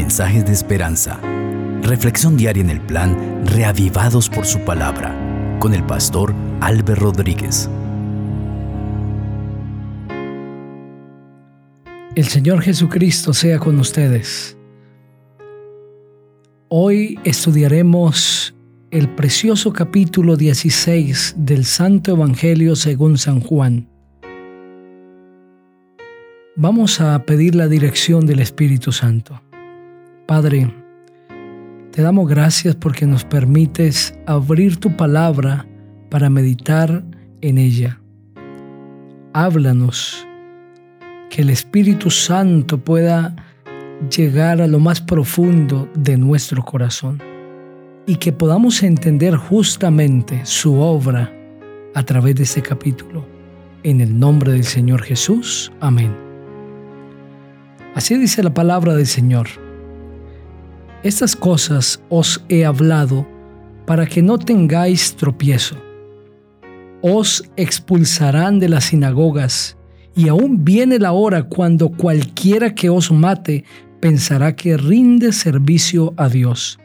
[0.00, 1.20] mensajes de esperanza.
[1.82, 5.14] Reflexión diaria en el plan Reavivados por su palabra
[5.60, 7.68] con el pastor Álvaro Rodríguez.
[12.16, 14.56] El Señor Jesucristo sea con ustedes.
[16.68, 18.54] Hoy estudiaremos
[18.90, 23.86] el precioso capítulo 16 del Santo Evangelio según San Juan.
[26.56, 29.42] Vamos a pedir la dirección del Espíritu Santo.
[30.30, 30.72] Padre,
[31.90, 35.66] te damos gracias porque nos permites abrir tu palabra
[36.08, 37.02] para meditar
[37.40, 38.00] en ella.
[39.32, 40.24] Háblanos,
[41.30, 43.34] que el Espíritu Santo pueda
[44.16, 47.20] llegar a lo más profundo de nuestro corazón
[48.06, 51.34] y que podamos entender justamente su obra
[51.92, 53.26] a través de este capítulo.
[53.82, 55.72] En el nombre del Señor Jesús.
[55.80, 56.16] Amén.
[57.96, 59.48] Así dice la palabra del Señor.
[61.02, 63.26] Estas cosas os he hablado
[63.86, 65.76] para que no tengáis tropiezo.
[67.02, 69.76] Os expulsarán de las sinagogas,
[70.14, 73.64] y aún viene la hora cuando cualquiera que os mate
[74.00, 76.78] pensará que rinde servicio a Dios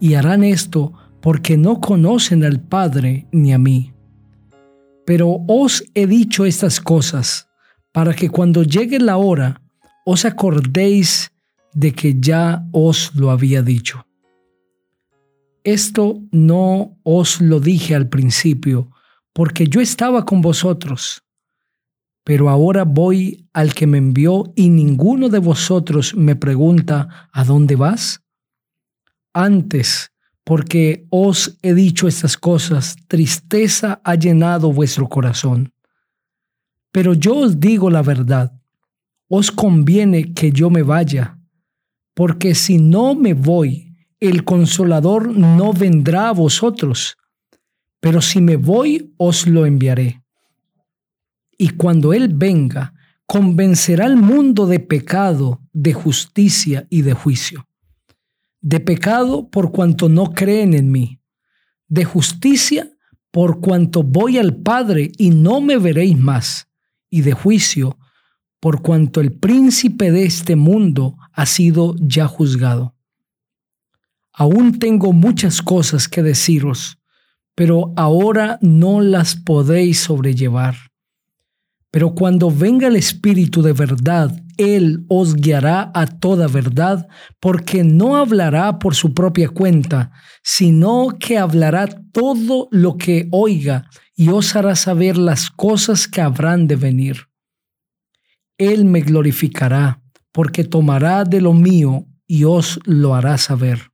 [0.00, 3.92] y harán esto porque no conocen al Padre ni a mí.
[5.04, 7.48] Pero os he dicho estas cosas
[7.92, 9.60] para que cuando llegue la hora
[10.04, 11.32] os acordéis
[11.74, 14.06] de que ya os lo había dicho.
[15.64, 18.90] Esto no os lo dije al principio,
[19.32, 21.22] porque yo estaba con vosotros.
[22.24, 27.76] Pero ahora voy al que me envió y ninguno de vosotros me pregunta, ¿a dónde
[27.76, 28.22] vas?
[29.32, 30.10] Antes,
[30.44, 35.72] porque os he dicho estas cosas, tristeza ha llenado vuestro corazón.
[36.90, 38.58] Pero yo os digo la verdad,
[39.28, 41.37] os conviene que yo me vaya,
[42.18, 47.16] porque si no me voy, el consolador no vendrá a vosotros,
[48.00, 50.24] pero si me voy, os lo enviaré.
[51.56, 52.92] Y cuando Él venga,
[53.24, 57.68] convencerá al mundo de pecado, de justicia y de juicio.
[58.60, 61.20] De pecado por cuanto no creen en mí,
[61.86, 62.90] de justicia
[63.30, 66.66] por cuanto voy al Padre y no me veréis más,
[67.10, 67.96] y de juicio
[68.60, 72.94] por cuanto el príncipe de este mundo ha sido ya juzgado.
[74.32, 76.98] Aún tengo muchas cosas que deciros,
[77.54, 80.76] pero ahora no las podéis sobrellevar.
[81.90, 87.08] Pero cuando venga el Espíritu de verdad, Él os guiará a toda verdad,
[87.40, 94.28] porque no hablará por su propia cuenta, sino que hablará todo lo que oiga y
[94.28, 97.27] os hará saber las cosas que habrán de venir.
[98.58, 100.02] Él me glorificará,
[100.32, 103.90] porque tomará de lo mío y os lo hará saber.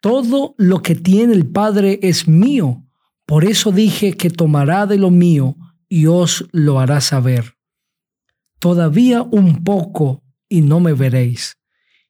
[0.00, 2.86] Todo lo que tiene el Padre es mío,
[3.26, 5.56] por eso dije que tomará de lo mío
[5.88, 7.56] y os lo hará saber.
[8.58, 11.58] Todavía un poco y no me veréis,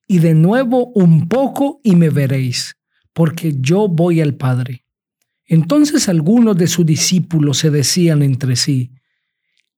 [0.07, 2.77] y de nuevo un poco y me veréis,
[3.13, 4.85] porque yo voy al Padre.
[5.47, 8.93] Entonces algunos de sus discípulos se decían entre sí,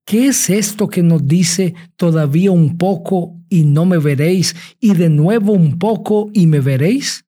[0.04, 5.08] ¿qué es esto que nos dice todavía un poco y no me veréis, y de
[5.08, 7.24] nuevo un poco y me veréis?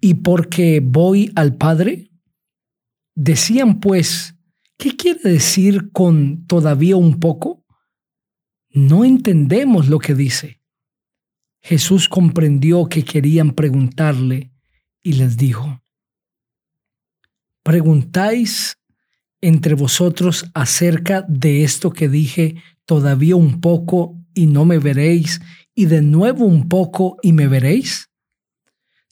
[0.00, 2.10] ¿Y porque voy al Padre?
[3.14, 4.36] Decían pues,
[4.78, 7.64] ¿Qué quiere decir con todavía un poco?
[8.70, 10.60] No entendemos lo que dice.
[11.62, 14.52] Jesús comprendió que querían preguntarle
[15.02, 15.82] y les dijo,
[17.62, 18.75] ¿preguntáis
[19.46, 25.40] entre vosotros acerca de esto que dije todavía un poco y no me veréis,
[25.72, 28.10] y de nuevo un poco y me veréis?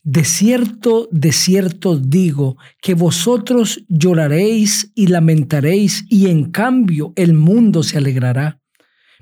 [0.02, 7.82] De cierto, de cierto digo que vosotros lloraréis y lamentaréis y en cambio el mundo
[7.84, 8.60] se alegrará.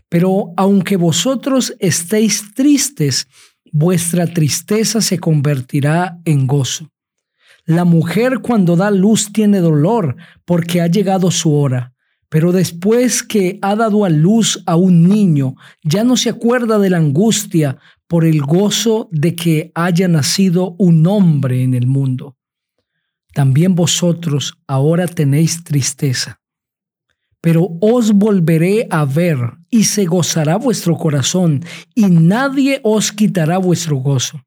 [0.08, 3.28] Pero aunque vosotros estéis tristes,
[3.70, 6.91] vuestra tristeza se convertirá en gozo.
[7.64, 11.93] La mujer cuando da luz tiene dolor porque ha llegado su hora,
[12.29, 15.55] pero después que ha dado a luz a un niño,
[15.85, 17.79] ya no se acuerda de la angustia
[18.09, 22.37] por el gozo de que haya nacido un hombre en el mundo.
[23.32, 26.41] También vosotros ahora tenéis tristeza,
[27.41, 29.38] pero os volveré a ver
[29.70, 31.64] y se gozará vuestro corazón
[31.94, 34.43] y nadie os quitará vuestro gozo.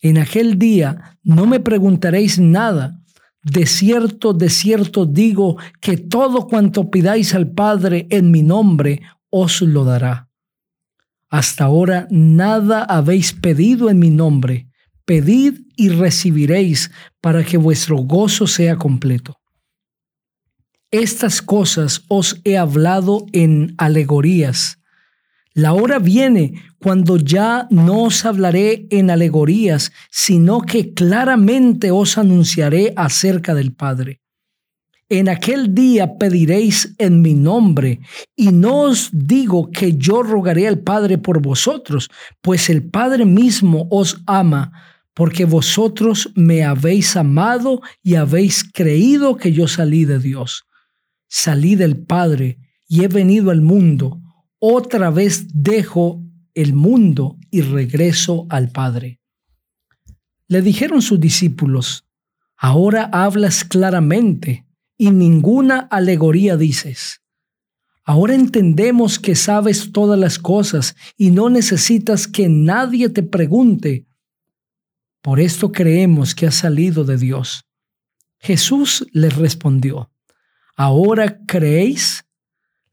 [0.00, 3.00] En aquel día no me preguntaréis nada.
[3.42, 9.60] De cierto, de cierto digo que todo cuanto pidáis al Padre en mi nombre os
[9.62, 10.28] lo dará.
[11.30, 14.68] hasta ahora nada habéis pedido en mi nombre.
[15.04, 16.90] Pedid y recibiréis
[17.20, 19.36] para que vuestro gozo sea completo.
[20.90, 24.77] Estas cosas os he hablado en alegorías.
[25.54, 32.92] La hora viene cuando ya no os hablaré en alegorías, sino que claramente os anunciaré
[32.96, 34.20] acerca del Padre.
[35.10, 38.00] En aquel día pediréis en mi nombre,
[38.36, 42.10] y no os digo que yo rogaré al Padre por vosotros,
[42.42, 44.70] pues el Padre mismo os ama,
[45.14, 50.66] porque vosotros me habéis amado y habéis creído que yo salí de Dios.
[51.26, 54.20] Salí del Padre y he venido al mundo
[54.58, 56.22] otra vez dejo
[56.54, 59.20] el mundo y regreso al Padre.
[60.48, 62.06] Le dijeron sus discípulos,
[62.56, 64.66] ahora hablas claramente
[64.96, 67.22] y ninguna alegoría dices.
[68.04, 74.06] Ahora entendemos que sabes todas las cosas y no necesitas que nadie te pregunte.
[75.20, 77.66] Por esto creemos que has salido de Dios.
[78.40, 80.10] Jesús les respondió,
[80.74, 82.24] ¿ahora creéis?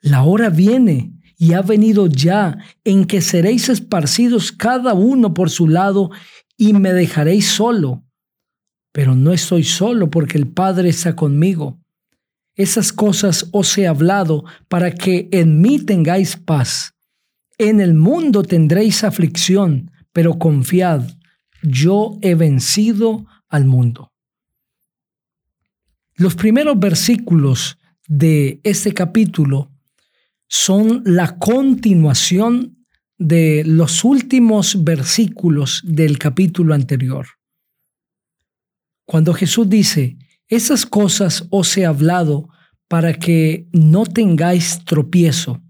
[0.01, 5.67] La hora viene y ha venido ya en que seréis esparcidos cada uno por su
[5.67, 6.11] lado
[6.57, 8.03] y me dejaréis solo.
[8.91, 11.79] Pero no estoy solo porque el Padre está conmigo.
[12.55, 16.93] Esas cosas os he hablado para que en mí tengáis paz.
[17.57, 21.03] En el mundo tendréis aflicción, pero confiad,
[21.61, 24.13] yo he vencido al mundo.
[26.15, 27.77] Los primeros versículos
[28.07, 29.75] de este capítulo
[30.57, 32.88] son la continuación
[33.18, 37.28] de los últimos versículos del capítulo anterior.
[39.06, 40.18] Cuando Jesús dice,
[40.48, 42.48] esas cosas os he hablado
[42.88, 45.62] para que no tengáis tropiezo,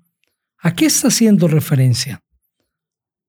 [0.60, 2.22] ¿a qué está haciendo referencia?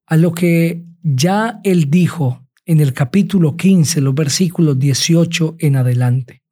[0.07, 6.43] A lo que ya él dijo en el capítulo 15, los versículos 18 en adelante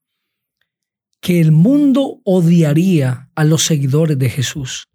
[1.21, 4.89] que el mundo odiaría a los seguidores de Jesús,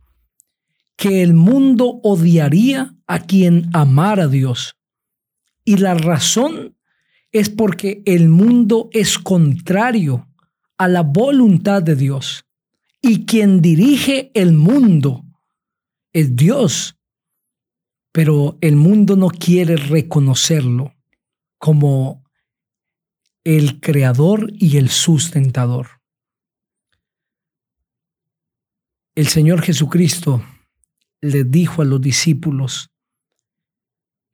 [0.99, 4.75] que el mundo odiaría a quien amara a Dios.
[5.63, 6.75] Y la razón
[7.31, 10.27] es porque el mundo es contrario
[10.77, 12.43] a la voluntad de Dios.
[13.01, 15.23] Y quien dirige el mundo
[16.11, 16.97] es Dios.
[18.11, 20.95] Pero el mundo no quiere reconocerlo
[21.57, 22.25] como
[23.45, 26.01] el creador y el sustentador.
[29.15, 30.43] El Señor Jesucristo
[31.21, 32.91] le dijo a los discípulos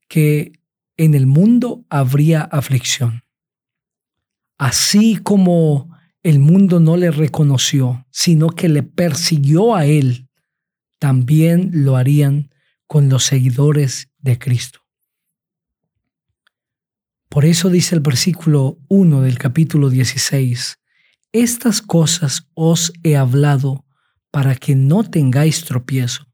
[0.08, 0.54] que
[0.98, 3.24] en el mundo habría aflicción.
[4.58, 10.30] Así como el mundo no le reconoció, sino que le persiguió a él,
[11.00, 12.50] también lo harían
[12.88, 14.80] con los seguidores de Cristo.
[17.30, 20.80] Por eso dice el versículo 1 del capítulo 16,
[21.34, 23.86] estas cosas os he hablado
[24.32, 26.26] para que no tengáis tropiezo.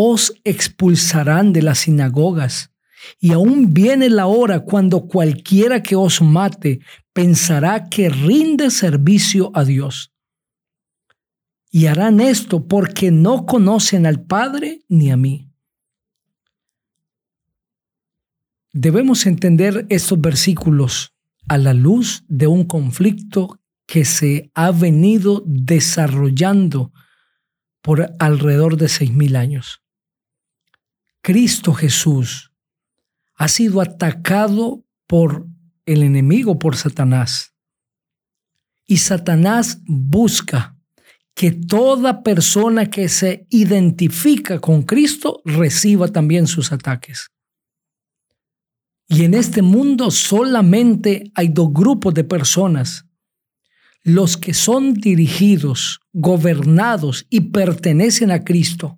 [0.00, 2.70] Os expulsarán de las sinagogas,
[3.18, 6.78] y aún viene la hora cuando cualquiera que os mate
[7.12, 10.12] pensará que rinde servicio a Dios.
[11.72, 15.50] Y harán esto porque no conocen al Padre ni a mí.
[18.72, 21.12] Debemos entender estos versículos
[21.48, 26.92] a la luz de un conflicto que se ha venido desarrollando
[27.82, 29.82] por alrededor de seis mil años.
[31.28, 32.54] Cristo Jesús
[33.34, 35.46] ha sido atacado por
[35.84, 37.52] el enemigo, por Satanás.
[38.86, 40.74] Y Satanás busca
[41.34, 47.28] que toda persona que se identifica con Cristo reciba también sus ataques.
[49.06, 53.04] Y en este mundo solamente hay dos grupos de personas
[54.02, 58.97] los que son dirigidos, gobernados y pertenecen a Cristo,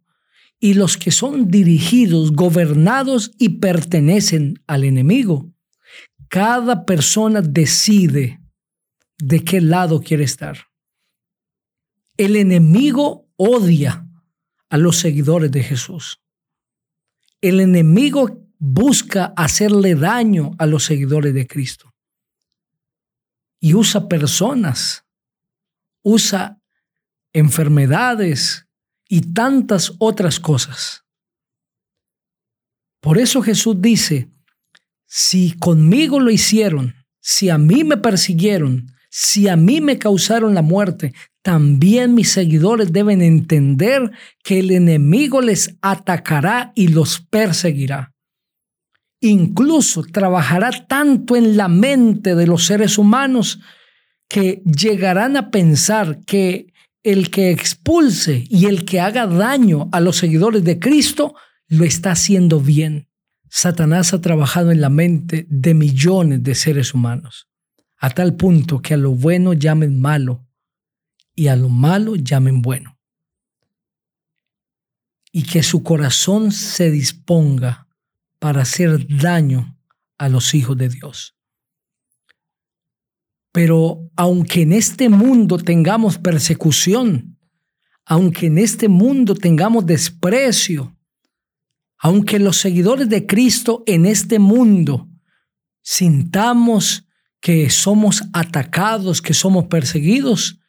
[0.60, 5.50] y los que son dirigidos, gobernados y pertenecen al enemigo.
[6.28, 8.40] Cada persona decide
[9.18, 10.58] de qué lado quiere estar.
[12.18, 14.06] El enemigo odia
[14.68, 16.20] a los seguidores de Jesús.
[17.40, 21.94] El enemigo busca hacerle daño a los seguidores de Cristo
[23.58, 25.06] y usa personas,
[26.02, 26.60] usa
[27.32, 28.66] enfermedades
[29.10, 31.04] y tantas otras cosas.
[33.00, 34.30] Por eso Jesús dice,
[35.04, 40.62] si conmigo lo hicieron, si a mí me persiguieron, si a mí me causaron la
[40.62, 41.12] muerte,
[41.42, 44.12] también mis seguidores deben entender
[44.44, 48.14] que el enemigo les atacará y los perseguirá.
[49.20, 53.58] Incluso trabajará tanto en la mente de los seres humanos
[54.28, 56.69] que llegarán a pensar que
[57.02, 61.34] el que expulse y el que haga daño a los seguidores de Cristo
[61.68, 63.08] lo está haciendo bien.
[63.48, 67.48] Satanás ha trabajado en la mente de millones de seres humanos,
[67.98, 70.46] a tal punto que a lo bueno llamen malo
[71.34, 72.98] y a lo malo llamen bueno.
[75.32, 77.88] Y que su corazón se disponga
[78.38, 79.78] para hacer daño
[80.18, 81.36] a los hijos de Dios.
[83.52, 87.36] Pero aunque en este mundo tengamos persecución,
[88.04, 90.96] aunque en este mundo tengamos desprecio,
[91.98, 95.08] aunque los seguidores de Cristo en este mundo
[95.82, 97.06] sintamos
[97.40, 100.60] que somos atacados, que somos perseguidos,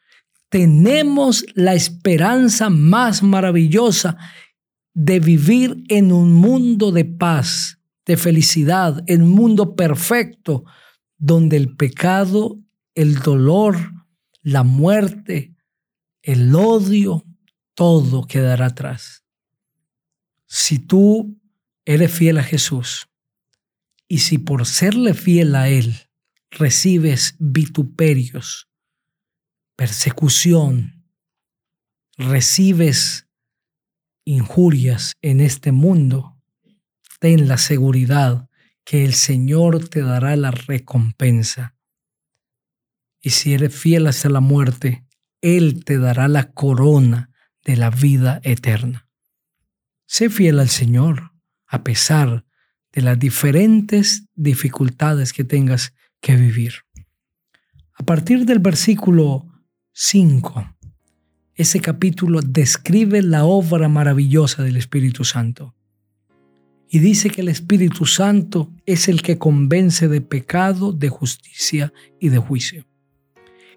[0.48, 4.18] tenemos la esperanza más maravillosa
[4.94, 10.64] de vivir en un mundo de paz, de felicidad, en un mundo perfecto,
[11.16, 12.61] donde el pecado
[12.94, 13.76] el dolor,
[14.42, 15.54] la muerte,
[16.22, 17.24] el odio,
[17.74, 19.24] todo quedará atrás.
[20.46, 21.40] Si tú
[21.84, 23.08] eres fiel a Jesús
[24.08, 25.94] y si por serle fiel a Él
[26.50, 28.68] recibes vituperios,
[29.74, 31.06] persecución,
[32.18, 33.26] recibes
[34.24, 36.38] injurias en este mundo,
[37.20, 38.50] ten la seguridad
[38.84, 41.74] que el Señor te dará la recompensa
[43.22, 45.06] y si eres fiel hasta la muerte,
[45.40, 47.30] Él te dará la corona
[47.64, 49.08] de la vida eterna.
[50.06, 51.32] Sé fiel al Señor
[51.66, 52.44] a pesar
[52.92, 56.74] de las diferentes dificultades que tengas que vivir.
[57.94, 59.46] A partir del versículo
[59.92, 60.76] 5,
[61.54, 65.74] ese capítulo describe la obra maravillosa del Espíritu Santo.
[66.88, 72.28] Y dice que el Espíritu Santo es el que convence de pecado, de justicia y
[72.28, 72.86] de juicio.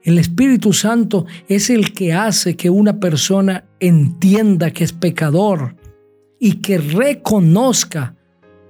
[0.05, 5.75] El Espíritu Santo es el que hace que una persona entienda que es pecador
[6.39, 8.15] y que reconozca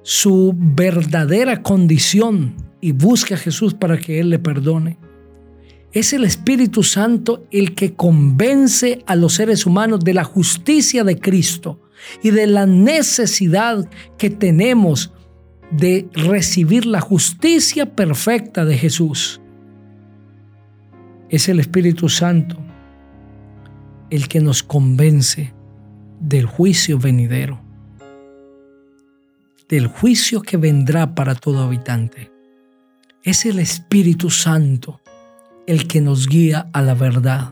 [0.02, 4.98] su verdadera condición y busque a Jesús para que Él le perdone.
[5.92, 11.20] Es el Espíritu Santo el que convence a los seres humanos de la justicia de
[11.20, 11.82] Cristo
[12.24, 15.12] y de la necesidad que tenemos
[15.70, 19.42] de recibir la justicia perfecta de Jesús.
[21.36, 22.56] Es el Espíritu Santo
[24.10, 25.54] el que nos convence
[26.22, 27.60] del juicio venidero,
[29.68, 32.32] del juicio que vendrá para todo habitante.
[33.22, 35.02] Es el Espíritu Santo
[35.68, 37.52] el que nos guía a la verdad.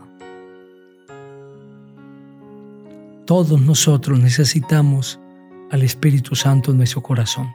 [3.26, 5.20] Todos nosotros necesitamos
[5.70, 7.52] al Espíritu Santo en nuestro corazón.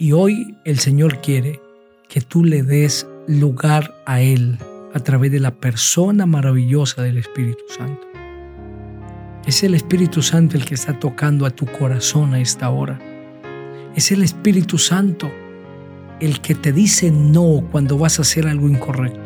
[0.00, 1.60] Y hoy el Señor quiere
[2.08, 4.58] que tú le des lugar a Él
[4.94, 8.06] a través de la persona maravillosa del Espíritu Santo.
[9.46, 12.98] Es el Espíritu Santo el que está tocando a tu corazón a esta hora.
[13.94, 15.30] Es el Espíritu Santo
[16.20, 19.20] el que te dice no cuando vas a hacer algo incorrecto.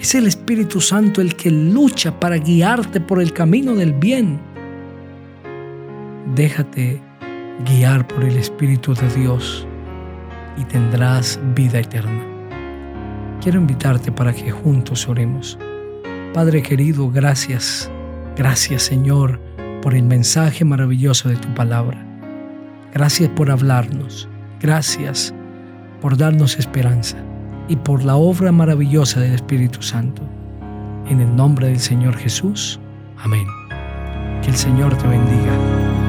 [0.00, 4.38] Es el Espíritu Santo el que lucha para guiarte por el camino del bien.
[6.34, 7.00] Déjate
[7.64, 9.66] guiar por el Espíritu de Dios
[10.56, 12.35] y tendrás vida eterna.
[13.46, 15.56] Quiero invitarte para que juntos oremos.
[16.34, 17.88] Padre querido, gracias,
[18.34, 19.40] gracias Señor
[19.82, 22.04] por el mensaje maravilloso de tu palabra.
[22.92, 24.28] Gracias por hablarnos,
[24.60, 25.32] gracias
[26.00, 27.18] por darnos esperanza
[27.68, 30.22] y por la obra maravillosa del Espíritu Santo.
[31.06, 32.80] En el nombre del Señor Jesús.
[33.16, 33.46] Amén.
[34.42, 36.05] Que el Señor te bendiga.